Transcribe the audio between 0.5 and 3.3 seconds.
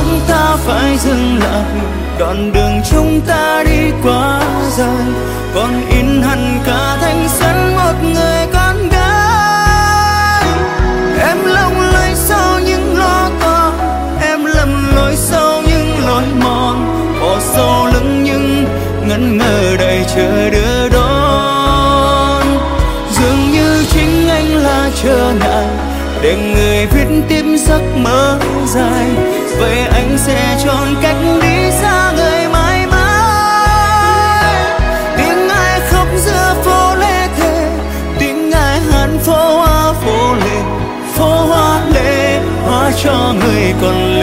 phải dừng lại. Đoạn đường chúng